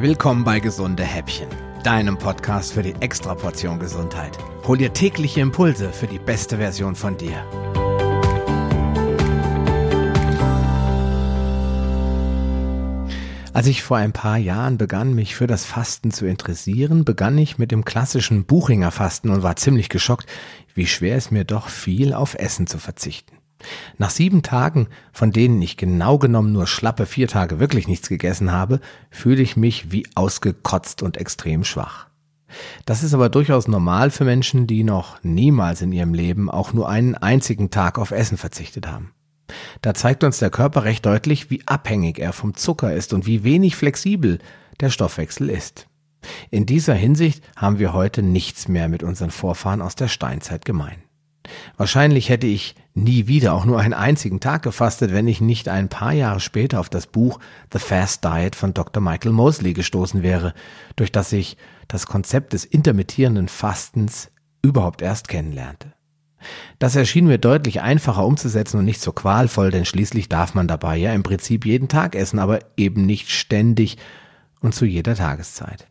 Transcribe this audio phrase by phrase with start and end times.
[0.00, 1.48] Willkommen bei Gesunde Häppchen,
[1.82, 4.38] deinem Podcast für die Extraportion Gesundheit.
[4.64, 7.44] Hol dir tägliche Impulse für die beste Version von dir.
[13.52, 17.58] Als ich vor ein paar Jahren begann, mich für das Fasten zu interessieren, begann ich
[17.58, 20.26] mit dem klassischen Buchinger Fasten und war ziemlich geschockt,
[20.76, 23.37] wie schwer es mir doch fiel, auf Essen zu verzichten.
[23.96, 28.52] Nach sieben Tagen, von denen ich genau genommen nur schlappe vier Tage wirklich nichts gegessen
[28.52, 28.80] habe,
[29.10, 32.06] fühle ich mich wie ausgekotzt und extrem schwach.
[32.86, 36.88] Das ist aber durchaus normal für Menschen, die noch niemals in ihrem Leben auch nur
[36.88, 39.12] einen einzigen Tag auf Essen verzichtet haben.
[39.82, 43.44] Da zeigt uns der Körper recht deutlich, wie abhängig er vom Zucker ist und wie
[43.44, 44.38] wenig flexibel
[44.80, 45.88] der Stoffwechsel ist.
[46.50, 51.02] In dieser Hinsicht haben wir heute nichts mehr mit unseren Vorfahren aus der Steinzeit gemein.
[51.76, 55.88] Wahrscheinlich hätte ich nie wieder auch nur einen einzigen Tag gefastet, wenn ich nicht ein
[55.88, 57.38] paar Jahre später auf das Buch
[57.72, 59.02] The Fast Diet von Dr.
[59.02, 60.54] Michael Mosley gestoßen wäre,
[60.96, 61.56] durch das ich
[61.88, 64.30] das Konzept des intermittierenden Fastens
[64.62, 65.92] überhaupt erst kennenlernte.
[66.78, 70.96] Das erschien mir deutlich einfacher umzusetzen und nicht so qualvoll, denn schließlich darf man dabei
[70.96, 73.98] ja im Prinzip jeden Tag essen, aber eben nicht ständig
[74.60, 75.87] und zu jeder Tageszeit.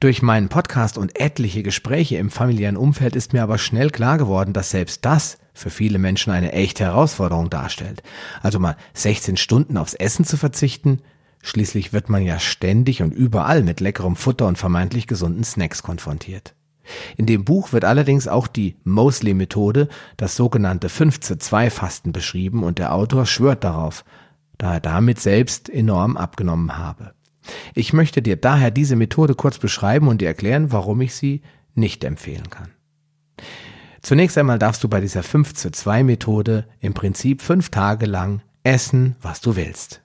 [0.00, 4.52] Durch meinen Podcast und etliche Gespräche im familiären Umfeld ist mir aber schnell klar geworden,
[4.52, 8.02] dass selbst das für viele Menschen eine echte Herausforderung darstellt.
[8.40, 11.00] Also mal 16 Stunden aufs Essen zu verzichten,
[11.42, 16.54] schließlich wird man ja ständig und überall mit leckerem Futter und vermeintlich gesunden Snacks konfrontiert.
[17.16, 22.62] In dem Buch wird allerdings auch die Mosley-Methode, das sogenannte 5 zu 2 Fasten beschrieben
[22.62, 24.04] und der Autor schwört darauf,
[24.56, 27.14] da er damit selbst enorm abgenommen habe.
[27.78, 31.42] Ich möchte dir daher diese Methode kurz beschreiben und dir erklären, warum ich sie
[31.76, 32.70] nicht empfehlen kann.
[34.02, 38.42] Zunächst einmal darfst du bei dieser 5 zu 2 Methode im Prinzip fünf Tage lang
[38.64, 40.02] essen, was du willst.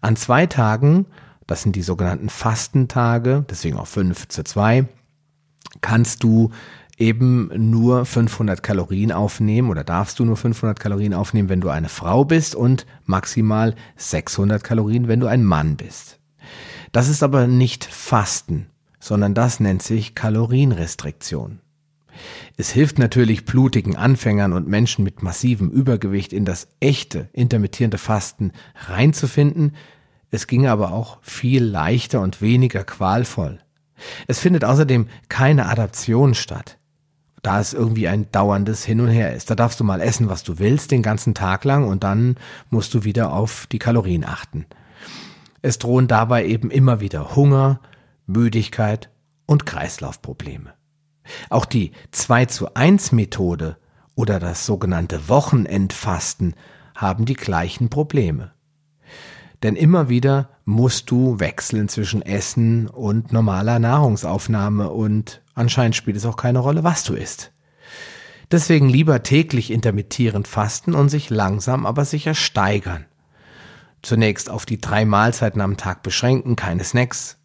[0.00, 1.06] An zwei Tagen,
[1.48, 4.86] das sind die sogenannten Fastentage, deswegen auch 5 zu 2,
[5.80, 6.52] kannst du
[6.98, 11.88] eben nur 500 Kalorien aufnehmen oder darfst du nur 500 Kalorien aufnehmen, wenn du eine
[11.88, 16.20] Frau bist und maximal 600 Kalorien, wenn du ein Mann bist.
[16.96, 21.60] Das ist aber nicht Fasten, sondern das nennt sich Kalorienrestriktion.
[22.56, 28.52] Es hilft natürlich blutigen Anfängern und Menschen mit massivem Übergewicht in das echte intermittierende Fasten
[28.86, 29.76] reinzufinden.
[30.30, 33.58] Es ginge aber auch viel leichter und weniger qualvoll.
[34.26, 36.78] Es findet außerdem keine Adaption statt,
[37.42, 39.50] da es irgendwie ein dauerndes Hin und Her ist.
[39.50, 42.36] Da darfst du mal essen, was du willst, den ganzen Tag lang und dann
[42.70, 44.64] musst du wieder auf die Kalorien achten.
[45.66, 47.80] Es drohen dabei eben immer wieder Hunger,
[48.24, 49.10] Müdigkeit
[49.46, 50.74] und Kreislaufprobleme.
[51.50, 53.76] Auch die 2 zu 1 Methode
[54.14, 56.54] oder das sogenannte Wochenendfasten
[56.94, 58.52] haben die gleichen Probleme.
[59.64, 66.26] Denn immer wieder musst du wechseln zwischen Essen und normaler Nahrungsaufnahme und anscheinend spielt es
[66.26, 67.50] auch keine Rolle, was du isst.
[68.52, 73.06] Deswegen lieber täglich intermittierend fasten und sich langsam aber sicher steigern.
[74.06, 77.38] Zunächst auf die drei Mahlzeiten am Tag beschränken, keine Snacks.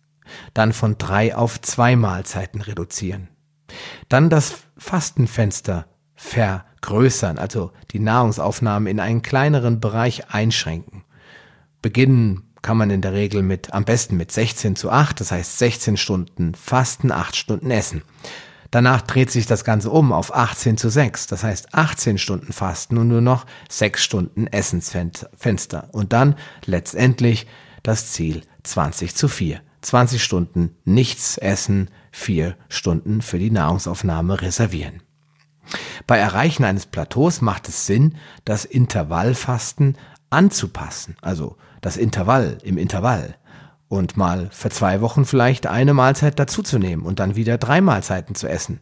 [0.54, 3.30] Dann von drei auf zwei Mahlzeiten reduzieren.
[4.10, 11.04] Dann das Fastenfenster vergrößern, also die Nahrungsaufnahme in einen kleineren Bereich einschränken.
[11.82, 15.58] Beginnen kann man in der Regel mit, am besten mit 16 zu 8, das heißt
[15.58, 18.04] 16 Stunden Fasten, 8 Stunden Essen.
[18.72, 22.98] Danach dreht sich das Ganze um auf 18 zu 6, das heißt 18 Stunden Fasten
[22.98, 25.90] und nur noch 6 Stunden Essensfenster.
[25.92, 27.48] Und dann letztendlich
[27.84, 29.62] das Ziel 20 zu 4.
[29.82, 35.04] 20 Stunden nichts essen, 4 Stunden für die Nahrungsaufnahme reservieren.
[36.08, 38.16] Bei Erreichen eines Plateaus macht es Sinn,
[38.46, 39.98] das Intervallfasten
[40.30, 43.36] anzupassen, also das Intervall im Intervall
[43.92, 48.48] und mal für zwei Wochen vielleicht eine Mahlzeit dazuzunehmen und dann wieder drei Mahlzeiten zu
[48.48, 48.80] essen.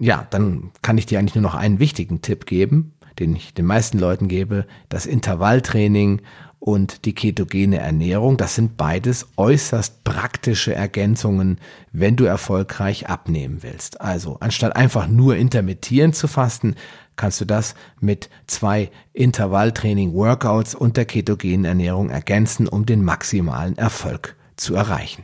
[0.00, 3.64] Ja, dann kann ich dir eigentlich nur noch einen wichtigen Tipp geben, den ich den
[3.64, 4.66] meisten Leuten gebe.
[4.88, 6.22] Das Intervalltraining
[6.66, 11.60] und die ketogene Ernährung, das sind beides äußerst praktische Ergänzungen,
[11.92, 14.00] wenn du erfolgreich abnehmen willst.
[14.00, 16.74] Also anstatt einfach nur intermittierend zu fasten,
[17.14, 24.34] kannst du das mit zwei Intervalltraining-Workouts und der ketogenen Ernährung ergänzen, um den maximalen Erfolg
[24.56, 25.22] zu erreichen.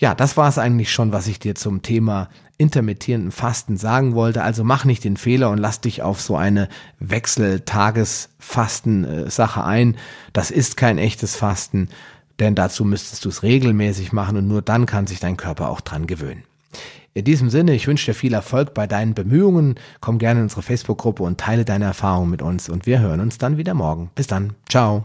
[0.00, 4.42] Ja, das war es eigentlich schon, was ich dir zum Thema intermittierenden Fasten sagen wollte.
[4.42, 6.70] Also mach nicht den Fehler und lass dich auf so eine
[7.00, 9.98] Wechseltagesfasten-Sache ein.
[10.32, 11.90] Das ist kein echtes Fasten,
[12.38, 15.82] denn dazu müsstest du es regelmäßig machen und nur dann kann sich dein Körper auch
[15.82, 16.44] dran gewöhnen.
[17.12, 19.74] In diesem Sinne, ich wünsche dir viel Erfolg bei deinen Bemühungen.
[20.00, 23.36] Komm gerne in unsere Facebook-Gruppe und teile deine Erfahrungen mit uns und wir hören uns
[23.36, 24.10] dann wieder morgen.
[24.14, 24.54] Bis dann.
[24.66, 25.04] Ciao.